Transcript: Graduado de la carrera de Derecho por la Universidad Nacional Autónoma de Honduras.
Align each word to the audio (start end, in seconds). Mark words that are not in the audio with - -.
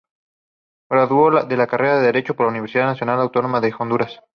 Graduado 0.89 1.45
de 1.45 1.55
la 1.55 1.67
carrera 1.67 1.99
de 1.99 2.07
Derecho 2.07 2.35
por 2.35 2.47
la 2.47 2.49
Universidad 2.53 2.87
Nacional 2.87 3.21
Autónoma 3.21 3.61
de 3.61 3.71
Honduras. 3.77 4.19